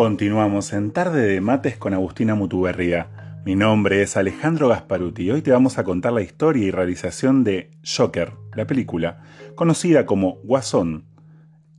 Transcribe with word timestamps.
Continuamos 0.00 0.72
en 0.72 0.92
Tarde 0.92 1.26
de 1.26 1.42
Mates 1.42 1.76
con 1.76 1.92
Agustina 1.92 2.34
Mutuberría. 2.34 3.42
Mi 3.44 3.54
nombre 3.54 4.00
es 4.00 4.16
Alejandro 4.16 4.68
Gasparuti 4.68 5.24
y 5.24 5.30
hoy 5.30 5.42
te 5.42 5.50
vamos 5.50 5.76
a 5.76 5.84
contar 5.84 6.14
la 6.14 6.22
historia 6.22 6.66
y 6.66 6.70
realización 6.70 7.44
de 7.44 7.70
Joker, 7.84 8.32
la 8.56 8.66
película, 8.66 9.20
conocida 9.56 10.06
como 10.06 10.36
Guasón 10.42 11.04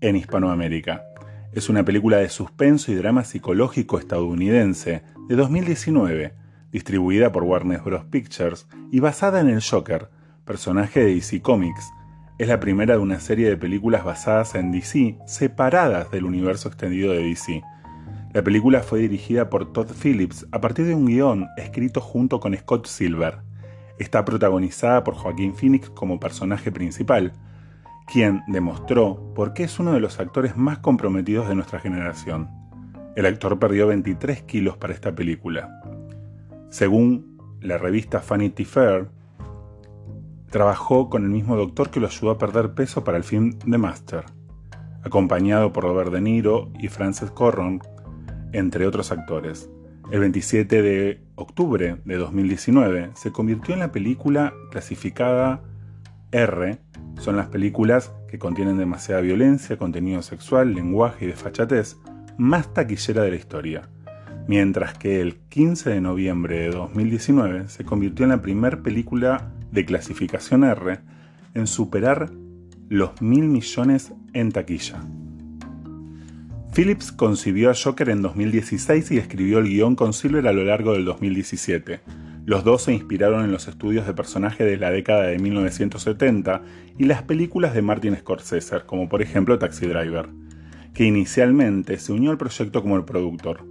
en 0.01 0.17
Hispanoamérica. 0.17 1.03
Es 1.51 1.67
una 1.67 1.83
película 1.83 2.17
de 2.17 2.29
suspenso 2.29 2.91
y 2.91 2.95
drama 2.95 3.23
psicológico 3.23 3.97
estadounidense 3.97 5.01
de 5.27 5.35
2019, 5.35 6.35
distribuida 6.71 7.31
por 7.31 7.41
Warner 7.41 7.81
Bros. 7.81 8.05
Pictures 8.05 8.67
y 8.91 8.99
basada 8.99 9.39
en 9.39 9.49
el 9.49 9.63
Joker, 9.63 10.09
personaje 10.45 10.99
de 10.99 11.15
DC 11.15 11.41
Comics. 11.41 11.89
Es 12.37 12.47
la 12.47 12.59
primera 12.59 12.93
de 12.93 12.99
una 12.99 13.19
serie 13.19 13.49
de 13.49 13.57
películas 13.57 14.05
basadas 14.05 14.53
en 14.53 14.71
DC, 14.71 15.17
separadas 15.25 16.11
del 16.11 16.25
universo 16.25 16.67
extendido 16.67 17.13
de 17.13 17.23
DC. 17.23 17.63
La 18.33 18.41
película 18.41 18.79
fue 18.81 18.99
dirigida 18.99 19.49
por 19.49 19.73
Todd 19.73 19.91
Phillips 19.91 20.47
a 20.53 20.61
partir 20.61 20.85
de 20.85 20.95
un 20.95 21.05
guion 21.05 21.49
escrito 21.57 21.99
junto 21.99 22.39
con 22.39 22.55
Scott 22.55 22.85
Silver. 22.87 23.39
Está 23.99 24.23
protagonizada 24.23 25.03
por 25.03 25.15
Joaquín 25.15 25.53
Phoenix 25.53 25.89
como 25.89 26.17
personaje 26.17 26.71
principal, 26.71 27.33
quien 28.07 28.41
demostró 28.47 29.33
por 29.35 29.53
qué 29.53 29.65
es 29.65 29.77
uno 29.79 29.91
de 29.91 29.99
los 29.99 30.21
actores 30.21 30.55
más 30.55 30.79
comprometidos 30.79 31.49
de 31.49 31.55
nuestra 31.55 31.81
generación. 31.81 32.49
El 33.17 33.25
actor 33.25 33.59
perdió 33.59 33.87
23 33.87 34.43
kilos 34.43 34.77
para 34.77 34.93
esta 34.93 35.13
película. 35.13 35.81
Según 36.69 37.37
la 37.59 37.77
revista 37.77 38.23
Vanity 38.27 38.63
Fair, 38.63 39.09
trabajó 40.49 41.09
con 41.09 41.25
el 41.25 41.29
mismo 41.31 41.57
doctor 41.57 41.89
que 41.89 41.99
lo 41.99 42.07
ayudó 42.07 42.31
a 42.31 42.37
perder 42.37 42.73
peso 42.75 43.03
para 43.03 43.17
el 43.17 43.25
film 43.25 43.59
The 43.59 43.77
Master, 43.77 44.23
acompañado 45.03 45.73
por 45.73 45.83
Robert 45.83 46.13
De 46.13 46.21
Niro 46.21 46.69
y 46.79 46.87
Frances 46.87 47.29
Corron 47.29 47.81
entre 48.53 48.85
otros 48.85 49.11
actores. 49.11 49.69
El 50.11 50.19
27 50.19 50.81
de 50.81 51.21
octubre 51.35 51.97
de 52.03 52.15
2019 52.17 53.11
se 53.15 53.31
convirtió 53.31 53.73
en 53.73 53.79
la 53.79 53.91
película 53.91 54.53
clasificada 54.69 55.61
R, 56.31 56.79
son 57.19 57.37
las 57.37 57.47
películas 57.47 58.13
que 58.27 58.39
contienen 58.39 58.77
demasiada 58.77 59.21
violencia, 59.21 59.77
contenido 59.77 60.21
sexual, 60.21 60.73
lenguaje 60.73 61.25
y 61.25 61.27
desfachatez, 61.29 61.97
más 62.37 62.73
taquillera 62.73 63.23
de 63.23 63.31
la 63.31 63.35
historia, 63.35 63.89
mientras 64.47 64.97
que 64.97 65.21
el 65.21 65.35
15 65.49 65.89
de 65.89 66.01
noviembre 66.01 66.59
de 66.59 66.71
2019 66.71 67.69
se 67.69 67.85
convirtió 67.85 68.23
en 68.23 68.31
la 68.31 68.41
primera 68.41 68.81
película 68.81 69.51
de 69.71 69.85
clasificación 69.85 70.63
R 70.63 70.99
en 71.53 71.67
superar 71.67 72.31
los 72.89 73.21
mil 73.21 73.47
millones 73.47 74.13
en 74.33 74.51
taquilla. 74.51 75.01
Phillips 76.73 77.11
concibió 77.11 77.69
a 77.69 77.73
Joker 77.75 78.07
en 78.07 78.21
2016 78.21 79.11
y 79.11 79.17
escribió 79.17 79.59
el 79.59 79.67
guion 79.67 79.97
con 79.97 80.13
Silver 80.13 80.47
a 80.47 80.53
lo 80.53 80.63
largo 80.63 80.93
del 80.93 81.03
2017. 81.03 81.99
Los 82.45 82.63
dos 82.63 82.83
se 82.83 82.93
inspiraron 82.93 83.43
en 83.43 83.51
los 83.51 83.67
estudios 83.67 84.07
de 84.07 84.13
personaje 84.13 84.63
de 84.63 84.77
la 84.77 84.89
década 84.89 85.23
de 85.23 85.37
1970 85.37 86.61
y 86.97 87.03
las 87.03 87.23
películas 87.23 87.73
de 87.73 87.81
Martin 87.81 88.15
Scorsese, 88.15 88.85
como 88.85 89.09
por 89.09 89.21
ejemplo 89.21 89.59
Taxi 89.59 89.85
Driver, 89.85 90.29
que 90.93 91.03
inicialmente 91.03 91.99
se 91.99 92.13
unió 92.13 92.31
al 92.31 92.37
proyecto 92.37 92.81
como 92.81 92.95
el 92.95 93.03
productor. 93.03 93.67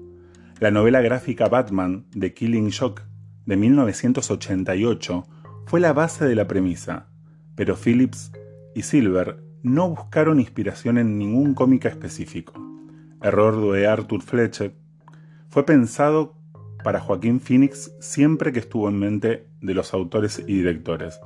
La 0.58 0.70
novela 0.70 1.00
gráfica 1.00 1.48
Batman 1.48 2.04
de 2.14 2.34
Killing 2.34 2.70
Joke 2.70 3.00
de 3.46 3.56
1988 3.56 5.26
fue 5.64 5.80
la 5.80 5.94
base 5.94 6.26
de 6.26 6.34
la 6.34 6.46
premisa, 6.46 7.06
pero 7.54 7.76
Phillips 7.76 8.30
y 8.74 8.82
Silver 8.82 9.42
no 9.62 9.88
buscaron 9.88 10.38
inspiración 10.38 10.98
en 10.98 11.16
ningún 11.16 11.54
cómic 11.54 11.86
específico 11.86 12.69
error 13.22 13.72
de 13.72 13.86
Arthur 13.86 14.22
Fletcher, 14.22 14.74
fue 15.48 15.66
pensado 15.66 16.34
para 16.82 17.00
Joaquín 17.00 17.40
Phoenix 17.40 17.92
siempre 18.00 18.52
que 18.52 18.60
estuvo 18.60 18.88
en 18.88 18.98
mente 18.98 19.46
de 19.60 19.74
los 19.74 19.92
autores 19.94 20.38
y 20.46 20.54
directores. 20.54 21.20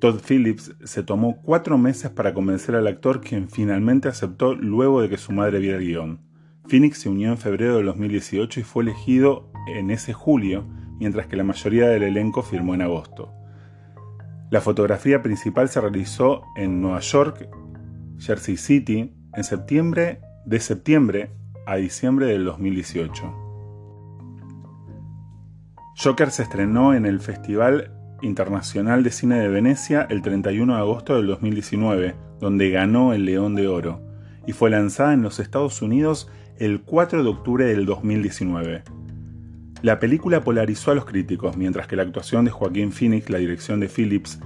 Todd 0.00 0.20
Phillips 0.20 0.74
se 0.84 1.02
tomó 1.02 1.40
cuatro 1.42 1.78
meses 1.78 2.10
para 2.10 2.34
convencer 2.34 2.74
al 2.74 2.86
actor 2.86 3.20
quien 3.20 3.48
finalmente 3.48 4.08
aceptó 4.08 4.54
luego 4.54 5.00
de 5.00 5.08
que 5.08 5.16
su 5.16 5.32
madre 5.32 5.58
viera 5.58 5.78
el 5.78 5.84
guion. 5.84 6.20
Phoenix 6.68 6.98
se 6.98 7.08
unió 7.08 7.30
en 7.30 7.38
febrero 7.38 7.78
de 7.78 7.84
2018 7.84 8.60
y 8.60 8.62
fue 8.62 8.82
elegido 8.82 9.50
en 9.68 9.90
ese 9.90 10.12
julio, 10.12 10.66
mientras 10.98 11.26
que 11.28 11.36
la 11.36 11.44
mayoría 11.44 11.88
del 11.88 12.02
elenco 12.02 12.42
firmó 12.42 12.74
en 12.74 12.82
agosto. 12.82 13.32
La 14.50 14.60
fotografía 14.60 15.22
principal 15.22 15.68
se 15.68 15.80
realizó 15.80 16.42
en 16.56 16.80
Nueva 16.80 17.00
York, 17.00 17.48
Jersey 18.18 18.56
City, 18.56 19.14
en 19.34 19.44
septiembre 19.44 20.20
de 20.46 20.60
septiembre 20.60 21.30
a 21.66 21.74
diciembre 21.74 22.26
del 22.26 22.44
2018. 22.44 23.34
Joker 25.98 26.30
se 26.30 26.44
estrenó 26.44 26.94
en 26.94 27.04
el 27.04 27.18
Festival 27.18 27.90
Internacional 28.22 29.02
de 29.02 29.10
Cine 29.10 29.40
de 29.40 29.48
Venecia 29.48 30.06
el 30.08 30.22
31 30.22 30.74
de 30.74 30.78
agosto 30.78 31.16
del 31.16 31.26
2019, 31.26 32.14
donde 32.38 32.70
ganó 32.70 33.12
el 33.12 33.24
León 33.24 33.56
de 33.56 33.66
Oro, 33.66 34.00
y 34.46 34.52
fue 34.52 34.70
lanzada 34.70 35.14
en 35.14 35.22
los 35.22 35.40
Estados 35.40 35.82
Unidos 35.82 36.30
el 36.58 36.80
4 36.82 37.24
de 37.24 37.28
octubre 37.28 37.64
del 37.64 37.84
2019. 37.84 38.84
La 39.82 39.98
película 39.98 40.42
polarizó 40.42 40.92
a 40.92 40.94
los 40.94 41.06
críticos, 41.06 41.56
mientras 41.56 41.88
que 41.88 41.96
la 41.96 42.02
actuación 42.04 42.44
de 42.44 42.52
Joaquín 42.52 42.92
Phoenix, 42.92 43.28
la 43.30 43.38
dirección 43.38 43.80
de 43.80 43.88
Phillips, 43.88 44.38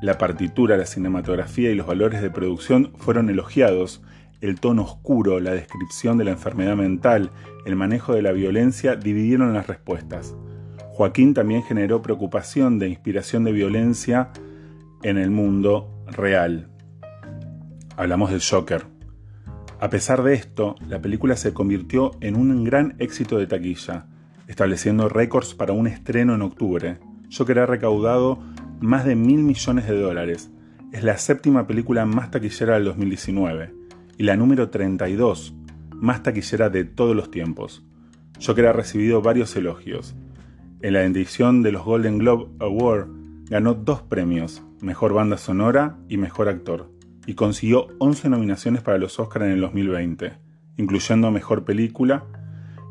la 0.00 0.16
partitura, 0.16 0.76
la 0.76 0.86
cinematografía 0.86 1.72
y 1.72 1.74
los 1.74 1.88
valores 1.88 2.22
de 2.22 2.30
producción 2.30 2.92
fueron 2.98 3.28
elogiados, 3.30 4.00
el 4.40 4.58
tono 4.58 4.82
oscuro, 4.82 5.38
la 5.40 5.52
descripción 5.52 6.18
de 6.18 6.24
la 6.24 6.30
enfermedad 6.32 6.76
mental, 6.76 7.30
el 7.66 7.76
manejo 7.76 8.14
de 8.14 8.22
la 8.22 8.32
violencia 8.32 8.96
dividieron 8.96 9.52
las 9.52 9.66
respuestas. 9.66 10.34
Joaquín 10.92 11.34
también 11.34 11.62
generó 11.62 12.02
preocupación 12.02 12.78
de 12.78 12.88
inspiración 12.88 13.44
de 13.44 13.52
violencia 13.52 14.30
en 15.02 15.18
el 15.18 15.30
mundo 15.30 16.04
real. 16.06 16.68
Hablamos 17.96 18.30
del 18.30 18.42
Joker. 18.42 18.86
A 19.78 19.88
pesar 19.88 20.22
de 20.22 20.34
esto, 20.34 20.74
la 20.86 21.00
película 21.00 21.36
se 21.36 21.54
convirtió 21.54 22.12
en 22.20 22.36
un 22.36 22.64
gran 22.64 22.96
éxito 22.98 23.38
de 23.38 23.46
taquilla, 23.46 24.06
estableciendo 24.46 25.08
récords 25.08 25.54
para 25.54 25.72
un 25.72 25.86
estreno 25.86 26.34
en 26.34 26.42
octubre. 26.42 26.98
Joker 27.34 27.60
ha 27.60 27.66
recaudado 27.66 28.38
más 28.80 29.04
de 29.04 29.16
mil 29.16 29.42
millones 29.42 29.86
de 29.86 29.98
dólares. 29.98 30.50
Es 30.92 31.02
la 31.02 31.16
séptima 31.18 31.66
película 31.66 32.04
más 32.04 32.30
taquillera 32.30 32.74
del 32.74 32.84
2019 32.86 33.79
y 34.20 34.22
la 34.22 34.36
número 34.36 34.68
32, 34.68 35.54
más 35.94 36.22
taquillera 36.22 36.68
de 36.68 36.84
todos 36.84 37.16
los 37.16 37.30
tiempos. 37.30 37.82
Joker 38.44 38.66
ha 38.66 38.72
recibido 38.74 39.22
varios 39.22 39.56
elogios. 39.56 40.14
En 40.82 40.92
la 40.92 41.04
edición 41.04 41.62
de 41.62 41.72
los 41.72 41.86
Golden 41.86 42.18
Globe 42.18 42.50
Award 42.58 43.08
ganó 43.48 43.72
dos 43.72 44.02
premios, 44.02 44.62
Mejor 44.82 45.14
Banda 45.14 45.38
Sonora 45.38 45.96
y 46.06 46.18
Mejor 46.18 46.50
Actor, 46.50 46.90
y 47.24 47.32
consiguió 47.32 47.86
11 47.96 48.28
nominaciones 48.28 48.82
para 48.82 48.98
los 48.98 49.18
Oscars 49.18 49.46
en 49.46 49.52
el 49.52 49.62
2020, 49.62 50.34
incluyendo 50.76 51.30
Mejor 51.30 51.64
Película 51.64 52.26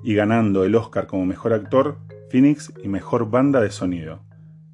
y 0.03 0.15
ganando 0.15 0.63
el 0.63 0.73
Oscar 0.73 1.05
como 1.05 1.27
Mejor 1.27 1.53
Actor, 1.53 1.99
Phoenix 2.31 2.73
y 2.83 2.87
Mejor 2.87 3.29
Banda 3.29 3.61
de 3.61 3.69
Sonido. 3.69 4.23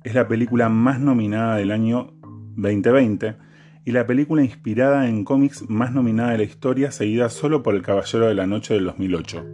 Es 0.05 0.15
la 0.15 0.29
película 0.29 0.69
más 0.69 1.01
nominada 1.01 1.57
del 1.57 1.71
año 1.71 2.13
2020 2.55 3.43
y 3.85 3.91
la 3.91 4.07
película 4.07 4.43
inspirada 4.43 5.07
en 5.07 5.23
cómics 5.23 5.69
más 5.69 5.93
nominada 5.93 6.31
de 6.31 6.39
la 6.39 6.43
historia, 6.43 6.91
seguida 6.91 7.29
solo 7.29 7.61
por 7.61 7.75
El 7.75 7.83
Caballero 7.83 8.27
de 8.27 8.33
la 8.33 8.47
Noche 8.47 8.73
del 8.73 8.85
2008. 8.85 9.45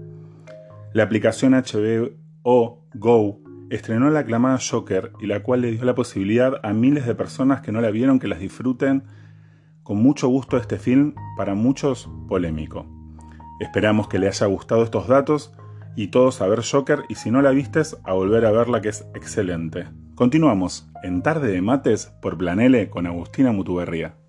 La 0.93 1.03
aplicación 1.03 1.51
HBO 1.51 2.87
Go 2.93 3.39
estrenó 3.69 4.09
la 4.09 4.21
aclamada 4.21 4.57
Joker 4.57 5.11
y 5.19 5.27
la 5.27 5.43
cual 5.43 5.61
le 5.61 5.71
dio 5.71 5.83
la 5.83 5.95
posibilidad 5.95 6.53
a 6.63 6.73
miles 6.73 7.05
de 7.05 7.13
personas 7.13 7.61
que 7.61 7.73
no 7.73 7.81
la 7.81 7.91
vieron 7.91 8.19
que 8.19 8.27
las 8.27 8.39
disfruten 8.39 9.03
con 9.83 10.01
mucho 10.01 10.29
gusto 10.29 10.57
este 10.57 10.77
film, 10.77 11.15
para 11.35 11.55
muchos 11.55 12.09
polémico. 12.29 12.85
Esperamos 13.59 14.07
que 14.07 14.19
le 14.19 14.27
haya 14.27 14.45
gustado 14.45 14.83
estos 14.83 15.07
datos 15.07 15.53
y 15.95 16.07
todos 16.07 16.41
a 16.41 16.47
ver 16.47 16.61
Joker 16.63 17.03
y 17.09 17.15
si 17.15 17.31
no 17.31 17.41
la 17.41 17.51
vistes 17.51 17.97
a 18.03 18.13
volver 18.13 18.45
a 18.45 18.51
verla 18.51 18.81
que 18.81 18.89
es 18.89 19.05
excelente. 19.13 19.87
Continuamos 20.15 20.89
en 21.03 21.21
Tarde 21.21 21.51
de 21.51 21.61
Mates 21.61 22.13
por 22.21 22.37
Planele 22.37 22.89
con 22.89 23.07
Agustina 23.07 23.51
Mutuberría. 23.51 24.20